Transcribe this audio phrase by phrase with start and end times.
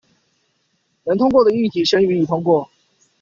[1.03, 2.67] 能通過的議題先予以通過